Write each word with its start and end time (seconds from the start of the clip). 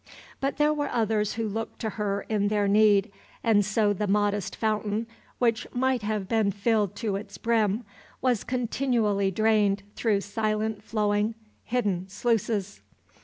But 0.39 0.57
there 0.57 0.73
were 0.73 0.89
others 0.89 1.33
who 1.33 1.47
looked 1.47 1.77
to 1.81 1.91
her 1.91 2.21
in 2.27 2.47
their 2.47 2.67
need, 2.67 3.11
and 3.43 3.63
so 3.63 3.93
the 3.93 4.07
modest 4.07 4.55
fountain 4.55 5.05
which 5.37 5.67
might 5.75 6.01
have 6.01 6.27
been 6.27 6.49
filled 6.49 6.95
to 6.95 7.15
its 7.15 7.37
brim 7.37 7.83
was 8.19 8.43
continually 8.43 9.29
drained 9.29 9.83
through 9.95 10.21
silent 10.21 10.81
flowing, 10.83 11.35
hidden 11.65 12.09
sluices. 12.09 12.81